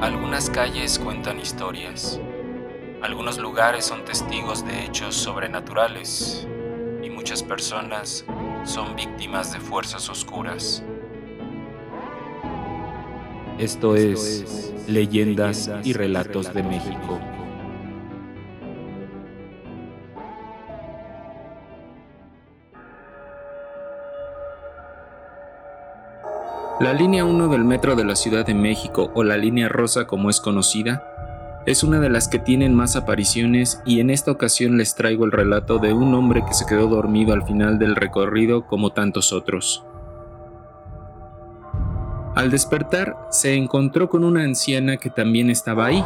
Algunas 0.00 0.48
calles 0.48 0.96
cuentan 0.96 1.40
historias. 1.40 2.20
Algunos 3.02 3.36
lugares 3.38 3.84
son 3.84 4.04
testigos 4.04 4.64
de 4.64 4.84
hechos 4.84 5.16
sobrenaturales 5.16 6.46
y 7.02 7.10
muchas 7.10 7.42
personas 7.42 8.24
son 8.64 8.94
víctimas 8.94 9.52
de 9.52 9.58
fuerzas 9.58 10.08
oscuras. 10.08 10.84
Esto 13.58 13.96
es 13.96 14.72
Leyendas 14.86 15.68
y 15.82 15.92
Relatos 15.94 16.54
de 16.54 16.62
México. 16.62 17.18
La 26.80 26.92
línea 26.92 27.24
1 27.24 27.48
del 27.48 27.64
metro 27.64 27.96
de 27.96 28.04
la 28.04 28.14
Ciudad 28.14 28.46
de 28.46 28.54
México, 28.54 29.10
o 29.12 29.24
la 29.24 29.36
línea 29.36 29.68
rosa 29.68 30.06
como 30.06 30.30
es 30.30 30.40
conocida, 30.40 31.02
es 31.66 31.82
una 31.82 31.98
de 31.98 32.08
las 32.08 32.28
que 32.28 32.38
tienen 32.38 32.72
más 32.72 32.94
apariciones 32.94 33.82
y 33.84 33.98
en 33.98 34.10
esta 34.10 34.30
ocasión 34.30 34.78
les 34.78 34.94
traigo 34.94 35.24
el 35.24 35.32
relato 35.32 35.78
de 35.78 35.92
un 35.92 36.14
hombre 36.14 36.44
que 36.46 36.54
se 36.54 36.66
quedó 36.66 36.86
dormido 36.86 37.32
al 37.32 37.42
final 37.42 37.80
del 37.80 37.96
recorrido 37.96 38.64
como 38.64 38.90
tantos 38.90 39.32
otros. 39.32 39.84
Al 42.36 42.52
despertar, 42.52 43.26
se 43.32 43.56
encontró 43.56 44.08
con 44.08 44.22
una 44.22 44.44
anciana 44.44 44.98
que 44.98 45.10
también 45.10 45.50
estaba 45.50 45.86
ahí 45.86 46.04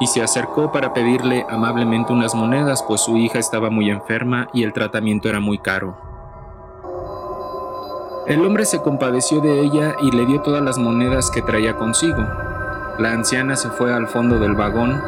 y 0.00 0.06
se 0.06 0.22
acercó 0.22 0.70
para 0.70 0.94
pedirle 0.94 1.44
amablemente 1.50 2.12
unas 2.12 2.36
monedas, 2.36 2.84
pues 2.86 3.00
su 3.00 3.16
hija 3.16 3.40
estaba 3.40 3.68
muy 3.68 3.90
enferma 3.90 4.48
y 4.54 4.62
el 4.62 4.72
tratamiento 4.72 5.28
era 5.28 5.40
muy 5.40 5.58
caro. 5.58 6.09
El 8.30 8.46
hombre 8.46 8.64
se 8.64 8.80
compadeció 8.80 9.40
de 9.40 9.58
ella 9.60 9.96
y 10.00 10.12
le 10.12 10.24
dio 10.24 10.40
todas 10.40 10.62
las 10.62 10.78
monedas 10.78 11.32
que 11.32 11.42
traía 11.42 11.74
consigo. 11.74 12.24
La 12.96 13.10
anciana 13.10 13.56
se 13.56 13.70
fue 13.70 13.92
al 13.92 14.06
fondo 14.06 14.38
del 14.38 14.54
vagón, 14.54 15.02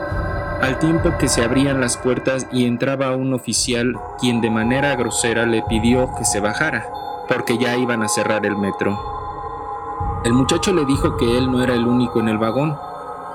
al 0.61 0.81
tiempo 0.81 1.17
que 1.20 1.28
se 1.28 1.45
abrían 1.45 1.81
las 1.81 1.97
puertas 1.97 2.48
y 2.50 2.67
entraba 2.67 3.15
un 3.15 3.33
oficial 3.33 3.97
quien 4.19 4.41
de 4.41 4.50
manera 4.50 4.97
grosera 4.97 5.47
le 5.47 5.62
pidió 5.62 6.12
que 6.19 6.25
se 6.25 6.41
bajara, 6.41 6.84
porque 7.28 7.59
ya 7.59 7.77
iban 7.77 8.03
a 8.03 8.09
cerrar 8.09 8.45
el 8.45 8.56
metro. 8.56 8.98
El 10.25 10.33
muchacho 10.33 10.73
le 10.73 10.84
dijo 10.84 11.17
que 11.17 11.39
él 11.39 11.48
no 11.48 11.62
era 11.62 11.75
el 11.75 11.87
único 11.87 12.19
en 12.19 12.28
el 12.28 12.39
vagón, 12.39 12.77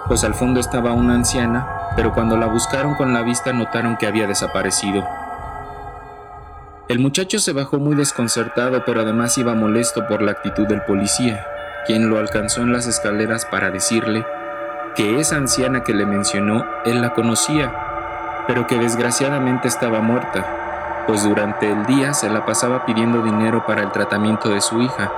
pues 0.09 0.25
al 0.25 0.33
fondo 0.33 0.59
estaba 0.59 0.91
una 0.91 1.13
anciana, 1.13 1.93
pero 1.95 2.13
cuando 2.13 2.35
la 2.35 2.47
buscaron 2.47 2.95
con 2.95 3.13
la 3.13 3.21
vista 3.21 3.53
notaron 3.53 3.95
que 3.95 4.07
había 4.07 4.27
desaparecido. 4.27 5.05
El 6.87 6.99
muchacho 6.99 7.37
se 7.39 7.51
bajó 7.51 7.79
muy 7.79 7.95
desconcertado, 7.95 8.85
pero 8.85 9.01
además 9.01 9.37
iba 9.37 9.53
molesto 9.53 10.07
por 10.07 10.21
la 10.21 10.31
actitud 10.31 10.65
del 10.67 10.81
policía, 10.83 11.45
quien 11.85 12.09
lo 12.09 12.17
alcanzó 12.17 12.61
en 12.61 12.71
las 12.71 12.87
escaleras 12.87 13.45
para 13.45 13.71
decirle 13.71 14.25
que 14.95 15.19
esa 15.19 15.35
anciana 15.35 15.83
que 15.83 15.93
le 15.93 16.05
mencionó 16.05 16.65
él 16.85 17.01
la 17.01 17.13
conocía, 17.13 17.73
pero 18.47 18.67
que 18.67 18.79
desgraciadamente 18.79 19.67
estaba 19.67 19.99
muerta, 19.99 21.03
pues 21.07 21.25
durante 21.25 21.69
el 21.69 21.85
día 21.87 22.13
se 22.13 22.29
la 22.29 22.45
pasaba 22.45 22.85
pidiendo 22.85 23.21
dinero 23.21 23.65
para 23.65 23.83
el 23.83 23.91
tratamiento 23.91 24.47
de 24.47 24.61
su 24.61 24.81
hija, 24.81 25.11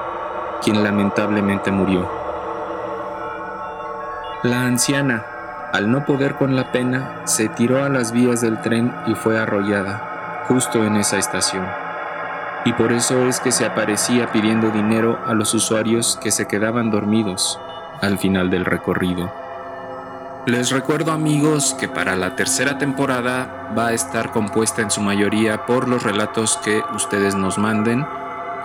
quien 0.63 0.83
lamentablemente 0.83 1.69
murió. 1.69 2.09
La 4.41 4.63
anciana, 4.63 5.23
al 5.71 5.91
no 5.91 6.03
poder 6.03 6.33
con 6.33 6.55
la 6.55 6.71
pena, 6.71 7.21
se 7.25 7.47
tiró 7.47 7.83
a 7.83 7.89
las 7.89 8.11
vías 8.11 8.41
del 8.41 8.59
tren 8.59 8.91
y 9.05 9.13
fue 9.13 9.37
arrollada 9.37 10.08
justo 10.49 10.83
en 10.83 10.97
esa 10.97 11.17
estación. 11.17 11.65
Y 12.65 12.73
por 12.73 12.91
eso 12.91 13.25
es 13.27 13.39
que 13.39 13.53
se 13.53 13.65
aparecía 13.65 14.33
pidiendo 14.33 14.71
dinero 14.71 15.17
a 15.25 15.33
los 15.33 15.53
usuarios 15.53 16.19
que 16.21 16.31
se 16.31 16.47
quedaban 16.47 16.91
dormidos 16.91 17.57
al 18.01 18.17
final 18.17 18.49
del 18.49 18.65
recorrido. 18.65 19.31
Les 20.45 20.71
recuerdo 20.71 21.11
amigos 21.11 21.75
que 21.79 21.87
para 21.87 22.15
la 22.15 22.35
tercera 22.35 22.79
temporada 22.79 23.71
va 23.77 23.87
a 23.87 23.93
estar 23.93 24.31
compuesta 24.31 24.81
en 24.81 24.89
su 24.89 25.01
mayoría 25.01 25.65
por 25.65 25.87
los 25.87 26.03
relatos 26.03 26.57
que 26.57 26.81
ustedes 26.95 27.35
nos 27.35 27.59
manden 27.59 28.05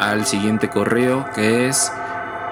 al 0.00 0.24
siguiente 0.24 0.70
correo 0.70 1.26
que 1.34 1.68
es 1.68 1.92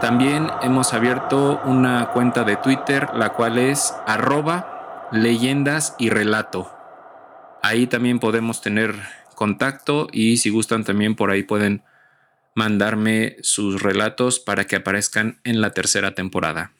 también 0.00 0.48
hemos 0.62 0.94
abierto 0.94 1.60
una 1.64 2.08
cuenta 2.12 2.44
de 2.44 2.56
Twitter, 2.56 3.08
la 3.14 3.30
cual 3.30 3.58
es 3.58 3.94
arroba 4.06 5.08
leyendas 5.12 5.94
y 5.98 6.08
relato. 6.08 6.72
Ahí 7.62 7.86
también 7.86 8.18
podemos 8.18 8.62
tener 8.62 8.94
contacto 9.34 10.08
y 10.12 10.38
si 10.38 10.50
gustan 10.50 10.84
también 10.84 11.16
por 11.16 11.30
ahí 11.30 11.42
pueden 11.42 11.82
mandarme 12.54 13.36
sus 13.42 13.82
relatos 13.82 14.40
para 14.40 14.66
que 14.66 14.76
aparezcan 14.76 15.38
en 15.44 15.60
la 15.60 15.70
tercera 15.70 16.14
temporada. 16.14 16.72